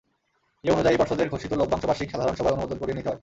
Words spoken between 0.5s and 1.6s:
নিয়ম অনুযায়ী, পর্ষদের ঘোষিত